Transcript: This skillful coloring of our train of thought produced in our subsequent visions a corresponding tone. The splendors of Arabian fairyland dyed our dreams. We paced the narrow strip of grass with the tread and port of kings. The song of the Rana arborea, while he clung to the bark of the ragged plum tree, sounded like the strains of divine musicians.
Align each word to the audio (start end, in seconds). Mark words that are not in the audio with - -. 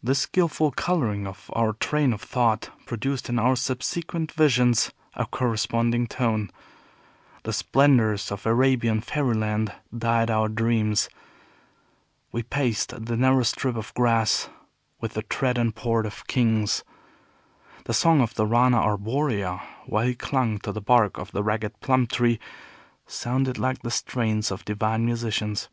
This 0.00 0.20
skillful 0.20 0.70
coloring 0.70 1.26
of 1.26 1.50
our 1.54 1.72
train 1.72 2.12
of 2.12 2.22
thought 2.22 2.70
produced 2.86 3.28
in 3.28 3.36
our 3.36 3.56
subsequent 3.56 4.30
visions 4.30 4.92
a 5.14 5.26
corresponding 5.26 6.06
tone. 6.06 6.52
The 7.42 7.52
splendors 7.52 8.30
of 8.30 8.46
Arabian 8.46 9.00
fairyland 9.00 9.74
dyed 9.92 10.30
our 10.30 10.48
dreams. 10.48 11.08
We 12.30 12.44
paced 12.44 13.06
the 13.06 13.16
narrow 13.16 13.42
strip 13.42 13.74
of 13.74 13.92
grass 13.94 14.48
with 15.00 15.14
the 15.14 15.22
tread 15.22 15.58
and 15.58 15.74
port 15.74 16.06
of 16.06 16.28
kings. 16.28 16.84
The 17.86 17.92
song 17.92 18.20
of 18.20 18.34
the 18.34 18.46
Rana 18.46 18.78
arborea, 18.80 19.60
while 19.86 20.06
he 20.06 20.14
clung 20.14 20.60
to 20.60 20.70
the 20.70 20.80
bark 20.80 21.18
of 21.18 21.32
the 21.32 21.42
ragged 21.42 21.80
plum 21.80 22.06
tree, 22.06 22.38
sounded 23.04 23.58
like 23.58 23.82
the 23.82 23.90
strains 23.90 24.52
of 24.52 24.64
divine 24.64 25.04
musicians. 25.04 25.68